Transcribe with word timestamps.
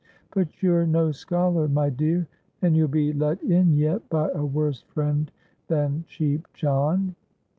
But 0.33 0.63
you're 0.63 0.87
no 0.87 1.11
scholar, 1.11 1.67
my 1.67 1.91
dear, 1.91 2.27
and 2.63 2.75
you'll 2.75 2.87
be 2.87 3.13
let 3.13 3.39
in 3.43 3.75
yet, 3.75 4.09
by 4.09 4.29
a 4.31 4.43
worse 4.43 4.81
friend 4.81 5.31
than 5.67 6.05
Cheap 6.07 6.47
John." 6.55 7.13